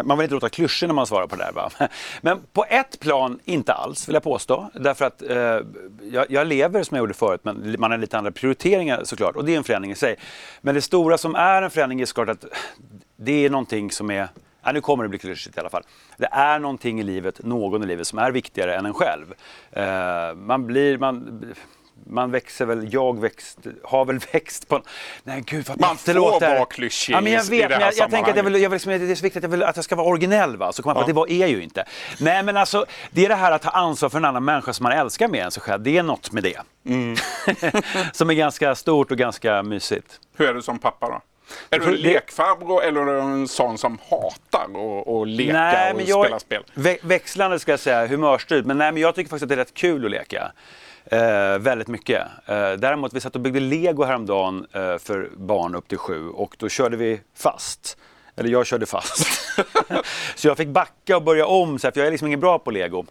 man 0.04 0.18
vill 0.18 0.24
inte 0.24 0.34
låta 0.34 0.50
klyschig 0.50 0.88
när 0.88 0.94
man 0.94 1.08
svarar 1.08 1.28
på 1.28 1.36
det 1.36 1.44
där. 1.44 1.52
Va? 1.52 1.72
Men 2.22 2.42
på 2.54 2.66
ett 2.70 3.00
plan 3.00 3.40
inte 3.46 3.74
alls 3.74 4.08
vill 4.08 4.14
jag 4.14 4.24
påstå. 4.24 4.70
Därför 4.74 5.06
att 5.06 5.22
eh, 5.22 5.38
jag, 6.12 6.26
jag, 6.30 6.48
lever 6.48 6.84
som 6.84 6.96
jag 6.96 7.02
gjorde 7.02 7.14
förut 7.14 7.42
men 7.44 7.76
man 7.80 7.92
har 7.92 7.98
lite 7.98 8.18
andra 8.18 8.32
prioriteringar 8.32 9.04
såklart. 9.04 9.36
Och 9.36 9.46
det 9.46 9.54
är 9.54 9.58
en 9.58 9.64
förändring 9.64 9.92
i 9.92 9.96
sig. 9.96 10.16
Men 10.62 10.76
det 10.76 10.82
stora 10.82 11.18
som 11.18 11.36
är 11.36 11.62
en 11.62 11.70
förändring 11.70 12.02
är 12.02 12.06
såklart 12.06 12.30
att 12.30 12.46
det 13.16 13.46
är 13.46 13.50
någonting 13.50 13.92
som 13.92 14.12
är 14.12 14.28
Ja, 14.68 14.72
nu 14.72 14.82
kommer 14.82 15.04
det 15.04 15.10
bli 15.10 15.20
klyschigt 15.20 15.58
i 15.58 15.60
alla 15.60 15.70
fall. 15.70 15.84
Det 16.18 16.30
är 16.32 16.60
någonting 16.60 17.00
i 17.00 17.04
livet, 17.04 17.44
någon 17.44 17.84
i 17.84 17.88
livet 17.88 18.08
som 18.08 18.20
är 18.20 18.32
viktigare 18.32 18.76
än 18.76 18.86
en 18.86 18.94
själv. 18.94 19.34
Eh, 19.72 20.36
man 20.36 20.66
blir, 20.66 20.98
man, 20.98 21.42
man 22.08 22.32
växer 22.32 22.66
väl, 22.66 22.94
jag 22.94 23.22
växt, 23.22 23.60
har 23.84 24.06
väl 24.06 24.20
växt 24.34 24.68
på... 24.68 24.82
Nej 25.24 25.44
gud 25.46 25.68
vad 25.68 25.80
Man 25.80 25.98
får 25.98 26.14
låter. 26.14 26.56
vara 26.56 26.66
klyschig 26.66 27.14
ja, 27.14 27.22
men 27.22 27.32
jag 27.32 27.44
vet, 27.44 27.54
i 27.54 27.58
det 27.58 27.62
här 27.64 27.70
men 27.70 27.80
jag, 27.80 27.94
jag 27.94 28.12
tänker 28.12 28.32
att 28.32 28.38
jag 28.38 28.44
vill, 28.44 28.62
jag 28.62 28.70
vill 28.70 28.80
det 28.80 29.12
är 29.12 29.16
så 29.16 29.24
viktigt 29.24 29.38
att 29.38 29.44
jag, 29.44 29.50
vill, 29.50 29.64
att 29.64 29.76
jag 29.76 29.86
ska 29.86 29.96
vara 29.96 30.08
originell 30.08 30.58
va, 30.58 30.74
så 30.74 30.84
kommer 30.84 30.94
man 30.94 31.02
ja. 31.02 31.14
på 31.14 31.22
att 31.22 31.28
det 31.28 31.34
var, 31.34 31.42
är 31.42 31.42
jag 31.42 31.50
ju 31.50 31.64
inte. 31.64 31.86
Nej 32.20 32.44
men 32.44 32.58
alltså, 32.58 32.86
det 33.12 33.26
är 33.26 33.30
det 33.30 33.36
här 33.36 33.52
att 33.52 33.62
ta 33.62 33.70
ansvar 33.70 34.10
för 34.10 34.18
en 34.18 34.26
annan 34.26 34.46
människa 34.46 34.74
som 34.74 34.84
man 34.84 34.92
älskar 34.92 35.28
mer 35.28 35.44
än 35.44 35.52
sig 35.52 35.64
själv, 35.64 35.84
det 35.84 35.98
är 35.98 36.04
något 36.04 36.32
med 36.32 36.44
det. 36.44 36.62
Mm. 36.86 37.16
som 38.14 38.30
är 38.30 38.34
ganska 38.34 38.76
stort 38.76 39.12
och 39.12 39.18
ganska 39.18 39.64
mysigt. 39.64 40.20
Hur 40.38 40.50
är 40.50 40.54
du 40.54 40.62
som 40.62 40.80
pappa 40.80 41.08
då? 41.08 41.22
Är 41.70 41.80
du 41.80 41.86
en 41.86 41.96
lekfarbror 41.96 42.84
eller 42.84 43.02
är 43.02 43.06
du 43.06 43.20
en 43.20 43.48
sån 43.48 43.78
som 43.78 44.00
hatar 44.10 44.68
att 45.22 45.28
leka 45.28 45.54
nej, 45.54 45.94
och 45.94 46.02
jag, 46.02 46.26
spela 46.26 46.40
spel? 46.40 46.64
Växlande 47.02 47.60
ska 47.60 47.72
jag 47.72 47.80
säga, 47.80 48.08
humörstyrd. 48.08 48.66
Men 48.66 48.78
nej, 48.78 48.92
men 48.92 49.02
jag 49.02 49.16
tycker 49.16 49.30
faktiskt 49.30 49.44
att 49.44 49.50
det 49.50 49.56
är 49.56 49.58
rätt 49.58 49.74
kul 49.74 50.06
att 50.06 50.12
leka. 50.12 50.52
Eh, 51.06 51.60
väldigt 51.60 51.88
mycket. 51.88 52.22
Eh, 52.46 52.72
däremot 52.72 53.14
vi 53.14 53.20
satt 53.20 53.36
och 53.36 53.42
byggde 53.42 53.60
lego 53.60 54.04
häromdagen 54.04 54.68
eh, 54.74 54.98
för 54.98 55.30
barn 55.38 55.76
upp 55.76 55.88
till 55.88 55.98
sju 55.98 56.30
och 56.30 56.56
då 56.60 56.70
körde 56.70 56.98
vi 56.98 57.22
fast. 57.38 57.98
Eller 58.36 58.50
jag 58.50 58.66
körde 58.66 58.86
fast. 58.86 59.28
så 60.36 60.48
jag 60.48 60.58
fick 60.58 60.68
backa 60.68 61.18
och 61.18 61.24
börja 61.24 61.46
om, 61.46 61.80
så 61.80 61.88
här, 61.88 61.92
för 61.92 62.00
jag 62.00 62.08
är 62.08 62.12
liksom 62.12 62.28
ingen 62.28 62.40
bra 62.40 62.60
på 62.60 62.72
lego. 62.72 63.06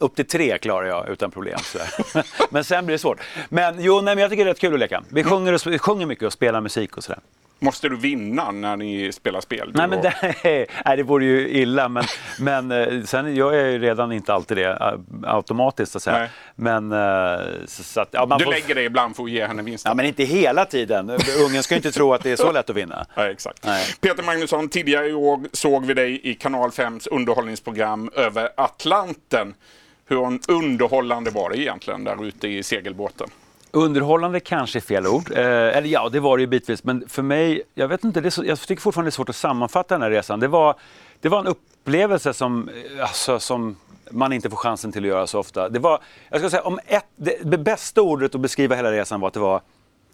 Upp 0.00 0.16
till 0.16 0.26
tre 0.26 0.58
klarar 0.58 0.86
jag 0.86 1.08
utan 1.08 1.30
problem. 1.30 1.58
men 2.50 2.64
sen 2.64 2.86
blir 2.86 2.94
det 2.94 2.98
svårt. 2.98 3.20
Men 3.48 3.82
jo, 3.82 4.00
nej, 4.00 4.14
men 4.14 4.22
jag 4.22 4.30
tycker 4.30 4.44
det 4.44 4.50
är 4.50 4.54
rätt 4.54 4.60
kul 4.60 4.74
att 4.74 4.80
leka. 4.80 5.02
Vi 5.08 5.24
sjunger, 5.24 5.52
och, 5.52 5.66
vi 5.66 5.78
sjunger 5.78 6.06
mycket 6.06 6.26
och 6.26 6.32
spelar 6.32 6.60
musik 6.60 6.96
och 6.96 7.04
sådär. 7.04 7.20
Måste 7.64 7.88
du 7.88 7.96
vinna 7.96 8.50
när 8.50 8.76
ni 8.76 9.12
spelar 9.12 9.40
spel? 9.40 9.72
Nej, 9.74 9.88
men 9.88 10.02
det, 10.02 10.14
nej, 10.84 10.96
det 10.96 11.02
vore 11.02 11.24
ju 11.24 11.48
illa. 11.48 11.88
Men, 11.88 12.04
men 12.38 12.70
eh, 12.70 13.02
sen 13.04 13.36
jag 13.36 13.60
är 13.60 13.66
ju 13.66 13.78
redan 13.78 14.12
inte 14.12 14.34
alltid 14.34 14.56
det 14.56 14.70
eh, 14.70 15.34
automatiskt. 15.34 15.92
Så 15.92 15.98
att 15.98 16.02
säga. 16.02 16.28
Men, 16.56 16.92
eh, 16.92 17.38
så 17.66 18.00
att, 18.00 18.08
ja, 18.12 18.36
du 18.38 18.44
får... 18.44 18.50
lägger 18.50 18.74
dig 18.74 18.84
ibland 18.84 19.16
för 19.16 19.24
att 19.24 19.30
ge 19.30 19.46
henne 19.46 19.62
vinsten? 19.62 19.90
Ja, 19.90 19.94
men 19.94 20.06
inte 20.06 20.24
hela 20.24 20.64
tiden. 20.64 21.10
Ungen 21.46 21.62
ska 21.62 21.74
ju 21.74 21.76
inte 21.76 21.92
tro 21.92 22.12
att 22.12 22.22
det 22.22 22.30
är 22.30 22.36
så 22.36 22.52
lätt 22.52 22.70
att 22.70 22.76
vinna. 22.76 23.06
Ja, 23.14 23.30
exakt. 23.30 23.64
Nej. 23.64 23.86
Peter 24.00 24.22
Magnusson, 24.22 24.68
tidigare 24.68 25.06
i 25.06 25.12
år 25.12 25.40
såg 25.52 25.86
vi 25.86 25.94
dig 25.94 26.20
i 26.22 26.34
Kanal 26.34 26.70
5s 26.70 27.08
underhållningsprogram 27.10 28.10
Över 28.14 28.48
Atlanten. 28.56 29.54
Hur 30.06 30.38
underhållande 30.48 31.30
var 31.30 31.50
det 31.50 31.58
egentligen 31.58 32.04
där 32.04 32.24
ute 32.24 32.48
i 32.48 32.62
segelbåten? 32.62 33.28
Underhållande 33.74 34.40
kanske 34.40 34.78
är 34.78 34.80
fel 34.80 35.06
ord. 35.06 35.30
Eh, 35.30 35.38
eller 35.46 35.86
ja, 35.86 36.08
det 36.08 36.20
var 36.20 36.36
det 36.36 36.40
ju 36.40 36.46
bitvis. 36.46 36.84
Men 36.84 37.08
för 37.08 37.22
mig, 37.22 37.62
jag 37.74 37.88
vet 37.88 38.04
inte, 38.04 38.20
det 38.20 38.30
så, 38.30 38.44
jag 38.44 38.60
tycker 38.60 38.82
fortfarande 38.82 39.06
det 39.06 39.10
är 39.10 39.14
svårt 39.14 39.28
att 39.28 39.36
sammanfatta 39.36 39.94
den 39.94 40.02
här 40.02 40.10
resan. 40.10 40.40
Det 40.40 40.48
var, 40.48 40.74
det 41.20 41.28
var 41.28 41.38
en 41.40 41.46
upplevelse 41.46 42.34
som, 42.34 42.70
alltså, 43.00 43.40
som 43.40 43.76
man 44.10 44.32
inte 44.32 44.50
får 44.50 44.56
chansen 44.56 44.92
till 44.92 45.02
att 45.02 45.08
göra 45.08 45.26
så 45.26 45.38
ofta. 45.38 45.68
Det 45.68 45.78
var, 45.78 46.00
jag 46.30 46.40
ska 46.40 46.50
säga, 46.50 46.62
om 46.62 46.78
ett, 46.86 47.06
det, 47.16 47.38
det 47.42 47.58
bästa 47.58 48.02
ordet 48.02 48.34
att 48.34 48.40
beskriva 48.40 48.76
hela 48.76 48.92
resan 48.92 49.20
var 49.20 49.28
att 49.28 49.34
det 49.34 49.40
var 49.40 49.60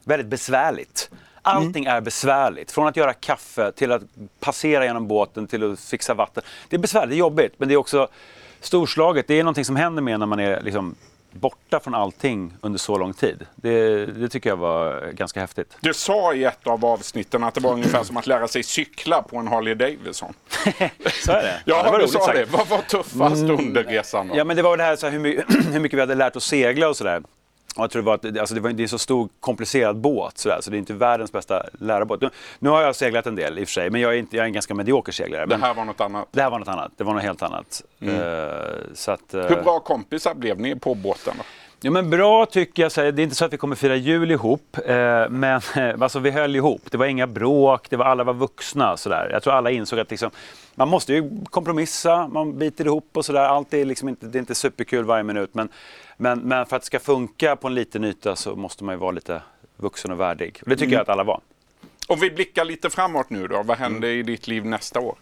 väldigt 0.04 0.28
besvärligt. 0.28 1.10
Allting 1.42 1.84
mm. 1.84 1.96
är 1.96 2.00
besvärligt. 2.00 2.70
Från 2.72 2.86
att 2.86 2.96
göra 2.96 3.12
kaffe 3.12 3.72
till 3.72 3.92
att 3.92 4.02
passera 4.40 4.84
genom 4.84 5.08
båten 5.08 5.46
till 5.46 5.72
att 5.72 5.80
fixa 5.80 6.14
vatten. 6.14 6.42
Det 6.68 6.76
är 6.76 6.80
besvärligt, 6.80 7.10
det 7.10 7.16
är 7.16 7.18
jobbigt, 7.18 7.52
men 7.58 7.68
det 7.68 7.74
är 7.74 7.78
också 7.78 8.08
storslaget. 8.60 9.28
Det 9.28 9.34
är 9.34 9.44
någonting 9.44 9.64
som 9.64 9.76
händer 9.76 10.02
med 10.02 10.18
när 10.18 10.26
man 10.26 10.40
är 10.40 10.60
liksom 10.60 10.94
borta 11.32 11.80
från 11.80 11.94
allting 11.94 12.54
under 12.60 12.78
så 12.78 12.98
lång 12.98 13.12
tid. 13.12 13.46
Det, 13.54 14.06
det, 14.06 14.28
tycker 14.28 14.50
jag 14.50 14.56
var 14.56 15.10
ganska 15.12 15.40
häftigt. 15.40 15.76
Du 15.80 15.94
sa 15.94 16.34
i 16.34 16.44
ett 16.44 16.66
av 16.66 16.84
avsnitten 16.84 17.44
att 17.44 17.54
det 17.54 17.60
var 17.60 17.72
ungefär 17.72 18.04
som 18.04 18.16
att 18.16 18.26
lära 18.26 18.48
sig 18.48 18.62
cykla 18.62 19.22
på 19.22 19.36
en 19.36 19.48
Harley 19.48 19.74
Davidson. 19.74 20.34
så 21.24 21.32
är 21.32 21.42
det? 21.42 21.62
Ja, 21.64 21.82
ja 21.84 21.98
det 21.98 22.04
du 22.04 22.08
sa 22.08 22.26
sagt. 22.26 22.38
det. 22.38 22.44
Vad 22.44 22.68
var 22.68 22.78
tuffast 22.78 23.42
mm, 23.42 23.58
under 23.58 23.84
resan? 23.84 24.28
Då? 24.28 24.36
Ja, 24.36 24.44
men 24.44 24.56
det 24.56 24.62
var 24.62 24.76
det 24.76 24.82
här 24.82 24.96
så 24.96 25.06
här, 25.06 25.12
hur, 25.12 25.20
mycket, 25.20 25.44
hur 25.72 25.80
mycket 25.80 25.96
vi 25.96 26.00
hade 26.00 26.14
lärt 26.14 26.36
oss 26.36 26.44
segla 26.44 26.88
och 26.88 26.96
sådär. 26.96 27.22
Och 27.76 27.82
jag 27.82 27.90
tror 27.90 28.02
det, 28.02 28.06
var 28.06 28.14
att, 28.14 28.38
alltså 28.38 28.54
det, 28.54 28.60
var, 28.60 28.70
det 28.70 28.80
är 28.80 28.84
en 28.84 28.88
så 28.88 28.98
stor 28.98 29.28
komplicerad 29.40 29.96
båt 29.96 30.38
så, 30.38 30.48
där, 30.48 30.60
så 30.60 30.70
det 30.70 30.76
är 30.76 30.78
inte 30.78 30.92
världens 30.94 31.32
bästa 31.32 31.62
lärarbåt. 31.72 32.20
Nu, 32.20 32.30
nu 32.58 32.68
har 32.68 32.82
jag 32.82 32.96
seglat 32.96 33.26
en 33.26 33.34
del 33.34 33.58
i 33.58 33.64
och 33.64 33.68
för 33.68 33.72
sig, 33.72 33.90
men 33.90 34.00
jag 34.00 34.14
är, 34.14 34.18
inte, 34.18 34.36
jag 34.36 34.42
är 34.42 34.46
en 34.46 34.52
ganska 34.52 34.74
medioker 34.74 35.12
seglare. 35.12 35.46
Det 35.46 35.56
här 35.56 35.74
var 35.74 35.84
något 35.84 36.00
annat. 36.00 36.28
det 36.30 36.42
här 36.42 36.50
var 36.50 36.58
något 36.58 36.68
annat. 36.68 36.92
Det 36.96 37.04
var 37.04 37.14
något 37.14 37.22
helt 37.22 37.42
annat. 37.42 37.82
Mm. 38.00 38.20
Så 38.94 39.10
att, 39.10 39.34
eh, 39.34 39.42
Hur 39.42 39.62
bra 39.62 39.80
kompisar 39.80 40.34
blev 40.34 40.60
ni 40.60 40.76
på 40.76 40.94
båten? 40.94 41.34
Då? 41.38 41.44
Ja, 41.82 41.90
men 41.90 42.10
bra 42.10 42.46
tycker 42.46 42.82
jag. 42.82 43.14
Det 43.14 43.22
är 43.22 43.24
inte 43.24 43.34
så 43.34 43.44
att 43.44 43.52
vi 43.52 43.56
kommer 43.56 43.76
fira 43.76 43.96
jul 43.96 44.30
ihop, 44.30 44.76
eh, 44.86 45.28
men 45.28 45.60
alltså, 46.00 46.18
vi 46.18 46.30
höll 46.30 46.56
ihop. 46.56 46.82
Det 46.90 46.96
var 46.96 47.06
inga 47.06 47.26
bråk, 47.26 47.90
det 47.90 47.96
var, 47.96 48.04
alla 48.04 48.24
var 48.24 48.34
vuxna. 48.34 48.96
Så 48.96 49.08
där. 49.08 49.28
Jag 49.32 49.42
tror 49.42 49.52
alla 49.54 49.70
insåg 49.70 49.98
att 49.98 50.10
liksom, 50.10 50.30
man 50.74 50.88
måste 50.88 51.12
ju 51.12 51.30
kompromissa, 51.44 52.28
man 52.28 52.58
biter 52.58 52.84
ihop 52.86 53.08
och 53.12 53.24
sådär. 53.24 53.40
Allt 53.40 53.74
är 53.74 53.84
liksom 53.84 54.08
inte, 54.08 54.26
det 54.26 54.38
är 54.38 54.40
inte 54.40 54.54
superkul 54.54 55.04
varje 55.04 55.22
minut, 55.22 55.54
men, 55.54 55.68
men, 56.16 56.38
men 56.38 56.66
för 56.66 56.76
att 56.76 56.82
det 56.82 56.86
ska 56.86 56.98
funka 56.98 57.56
på 57.56 57.68
en 57.68 57.74
liten 57.74 58.04
yta 58.04 58.36
så 58.36 58.56
måste 58.56 58.84
man 58.84 58.94
ju 58.94 58.98
vara 58.98 59.10
lite 59.10 59.42
vuxen 59.76 60.10
och 60.10 60.20
värdig. 60.20 60.58
Och 60.62 60.68
det 60.68 60.76
tycker 60.76 60.92
jag 60.92 61.02
att 61.02 61.08
alla 61.08 61.24
var. 61.24 61.40
Om 62.08 62.20
vi 62.20 62.30
blickar 62.30 62.64
lite 62.64 62.90
framåt 62.90 63.30
nu 63.30 63.46
då, 63.48 63.62
vad 63.62 63.78
händer 63.78 64.08
Mm. 64.08 64.20
i 64.20 64.22
ditt 64.22 64.48
liv 64.48 64.66
nästa 64.66 65.00
år? 65.00 65.14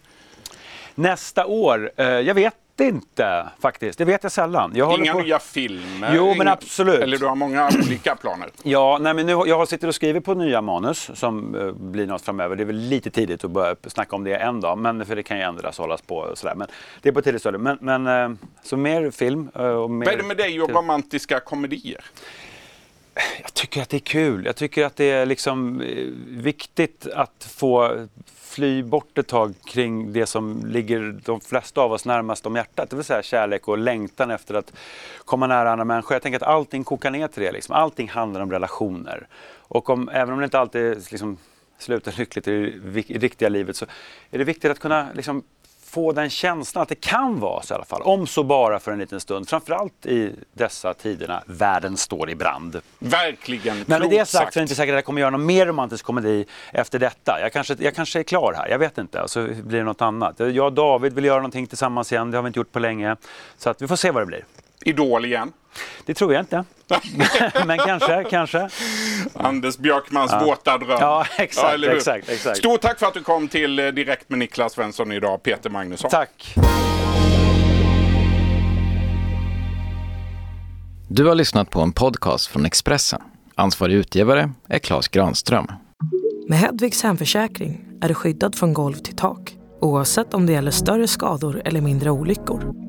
Nästa 0.95 1.45
år, 1.45 1.91
eh, 1.95 2.05
jag 2.07 2.33
vet 2.35 2.55
inte 2.79 3.49
faktiskt. 3.59 3.97
Det 3.97 4.05
vet 4.05 4.23
jag 4.23 4.31
sällan. 4.31 4.71
Jag 4.75 4.99
Inga 4.99 5.13
på... 5.13 5.19
nya 5.19 5.39
filmer? 5.39 6.13
Jo, 6.15 6.27
men 6.27 6.35
inga- 6.41 6.51
absolut. 6.51 6.99
Eller 6.99 7.17
du 7.17 7.25
har 7.25 7.35
många 7.35 7.69
olika 7.85 8.15
planer? 8.15 8.49
Ja, 8.63 8.97
nej, 9.01 9.13
men 9.13 9.25
nu, 9.25 9.31
jag 9.31 9.67
sitter 9.67 9.87
och 9.87 9.95
skriver 9.95 10.19
på 10.19 10.33
nya 10.33 10.61
manus 10.61 11.11
som 11.13 11.55
eh, 11.55 11.71
blir 11.71 12.07
något 12.07 12.21
framöver. 12.21 12.55
Det 12.55 12.63
är 12.63 12.65
väl 12.65 12.75
lite 12.79 13.09
tidigt 13.11 13.43
att 13.43 13.51
börja 13.51 13.75
snacka 13.87 14.15
om 14.15 14.23
det 14.23 14.35
en 14.35 14.61
dag, 14.61 14.77
men 14.77 15.05
för 15.05 15.15
det 15.15 15.23
kan 15.23 15.37
ju 15.37 15.43
ändras 15.43 15.79
och 15.79 15.83
hållas 15.85 16.01
på 16.01 16.15
och 16.15 16.37
sådär. 16.37 16.55
Men 16.55 16.67
det 17.01 17.09
är 17.09 17.13
på 17.13 17.21
tidigt 17.21 17.41
stadium. 17.41 17.63
Men, 17.63 17.77
men 17.81 18.07
eh, 18.31 18.37
så 18.63 18.77
mer 18.77 19.11
film 19.11 19.49
eh, 19.55 19.61
och 19.65 19.91
mer... 19.91 20.05
Vad 20.05 20.13
är 20.13 20.17
det 20.17 20.23
med 20.23 20.37
dig 20.37 20.61
och 20.61 20.69
romantiska 20.69 21.39
komedier? 21.39 22.05
Jag 23.41 23.53
tycker 23.53 23.81
att 23.81 23.89
det 23.89 23.97
är 23.97 23.99
kul. 23.99 24.45
Jag 24.45 24.55
tycker 24.55 24.85
att 24.85 24.95
det 24.95 25.11
är 25.11 25.25
liksom 25.25 25.81
eh, 25.81 26.05
viktigt 26.27 27.07
att 27.13 27.47
få 27.49 28.07
fly 28.35 28.83
bort 28.83 29.17
ett 29.17 29.27
tag 29.27 29.53
kring 29.65 30.13
det 30.13 30.25
som 30.25 30.65
ligger 30.65 31.19
de 31.25 31.41
flesta 31.41 31.81
av 31.81 31.91
oss 31.91 32.05
närmast 32.05 32.45
om 32.45 32.55
hjärtat. 32.55 32.89
Det 32.89 32.95
vill 32.95 33.05
säga 33.05 33.21
kärlek 33.21 33.67
och 33.67 33.77
längtan 33.77 34.31
efter 34.31 34.55
att 34.55 34.73
komma 35.25 35.47
nära 35.47 35.71
andra 35.71 35.85
människor. 35.85 36.15
Jag 36.15 36.21
tänker 36.21 36.37
att 36.37 36.43
allting 36.43 36.83
kokar 36.83 37.11
ner 37.11 37.27
till 37.27 37.43
det. 37.43 37.51
Liksom. 37.51 37.75
Allting 37.75 38.09
handlar 38.09 38.41
om 38.41 38.51
relationer. 38.51 39.27
Och 39.57 39.89
om, 39.89 40.09
även 40.09 40.33
om 40.33 40.39
det 40.39 40.45
inte 40.45 40.59
alltid 40.59 41.11
liksom, 41.11 41.37
slutar 41.77 42.13
lyckligt 42.17 42.47
i 42.47 42.79
det 42.83 43.17
riktiga 43.17 43.49
livet 43.49 43.75
så 43.75 43.85
är 44.31 44.37
det 44.37 44.43
viktigt 44.43 44.71
att 44.71 44.79
kunna 44.79 45.07
liksom, 45.13 45.43
få 45.89 46.11
den 46.11 46.29
känslan 46.29 46.81
att 46.81 46.89
det 46.89 46.95
kan 46.95 47.39
vara 47.39 47.63
så 47.63 47.73
i 47.73 47.75
alla 47.75 47.85
fall. 47.85 48.01
Om 48.01 48.27
så 48.27 48.43
bara 48.43 48.79
för 48.79 48.91
en 48.91 48.99
liten 48.99 49.19
stund. 49.19 49.49
Framförallt 49.49 50.05
i 50.05 50.35
dessa 50.53 50.93
tiderna 50.93 51.43
världen 51.45 51.97
står 51.97 52.29
i 52.29 52.35
brand. 52.35 52.81
Verkligen 52.99 53.83
Men 53.87 54.01
med 54.01 54.09
det 54.09 54.25
sagt 54.25 54.53
så 54.53 54.59
är 54.59 54.61
det 54.61 54.63
inte 54.63 54.75
säkert 54.75 54.93
att 54.93 54.97
jag 54.97 55.05
kommer 55.05 55.21
göra 55.21 55.29
någon 55.29 55.45
mer 55.45 55.65
romantisk 55.65 56.05
komedi 56.05 56.45
efter 56.73 56.99
detta. 56.99 57.37
Jag 57.41 57.53
kanske, 57.53 57.75
jag 57.79 57.95
kanske 57.95 58.19
är 58.19 58.23
klar 58.23 58.53
här, 58.57 58.69
jag 58.69 58.79
vet 58.79 58.97
inte. 58.97 59.23
Så 59.27 59.47
blir 59.47 59.79
det 59.79 59.83
något 59.83 60.01
annat. 60.01 60.39
Jag 60.39 60.59
och 60.59 60.73
David 60.73 61.13
vill 61.13 61.25
göra 61.25 61.37
någonting 61.37 61.67
tillsammans 61.67 62.11
igen, 62.11 62.31
det 62.31 62.37
har 62.37 62.43
vi 62.43 62.47
inte 62.47 62.59
gjort 62.59 62.71
på 62.71 62.79
länge. 62.79 63.15
Så 63.57 63.69
att 63.69 63.81
vi 63.81 63.87
får 63.87 63.95
se 63.95 64.11
vad 64.11 64.21
det 64.21 64.27
blir. 64.27 64.43
Idol 64.85 65.25
igen. 65.25 65.51
Det 66.05 66.13
tror 66.13 66.33
jag 66.33 66.41
inte. 66.41 66.63
Men 67.65 67.77
kanske, 67.77 68.23
kanske. 68.29 68.69
Anders 69.33 69.77
Björkmans 69.77 70.33
våta 70.41 70.77
dröm. 70.77 70.97
Ja, 70.99 71.25
exakt, 71.37 71.73
hur? 71.73 71.89
exakt, 71.89 72.29
exakt. 72.29 72.57
Stort 72.57 72.81
tack 72.81 72.99
för 72.99 73.05
att 73.05 73.13
du 73.13 73.23
kom 73.23 73.47
till 73.47 73.79
eh, 73.79 73.87
Direkt 73.87 74.29
med 74.29 74.39
Niklas 74.39 74.73
Svensson 74.73 75.11
idag, 75.11 75.43
Peter 75.43 75.69
Magnusson. 75.69 76.09
Tack. 76.09 76.55
Du 81.07 81.25
har 81.25 81.35
lyssnat 81.35 81.69
på 81.69 81.81
en 81.81 81.91
podcast 81.91 82.47
från 82.47 82.65
Expressen. 82.65 83.21
Ansvarig 83.55 83.93
utgivare 83.93 84.51
är 84.67 84.79
Klas 84.79 85.07
Granström. 85.07 85.67
Med 86.49 86.59
Hedvigs 86.59 87.03
hemförsäkring 87.03 87.85
är 88.01 88.07
du 88.07 88.13
skyddad 88.13 88.55
från 88.55 88.73
golv 88.73 88.95
till 88.95 89.15
tak 89.15 89.55
oavsett 89.81 90.33
om 90.33 90.45
det 90.45 90.53
gäller 90.53 90.71
större 90.71 91.07
skador 91.07 91.61
eller 91.65 91.81
mindre 91.81 92.11
olyckor. 92.11 92.88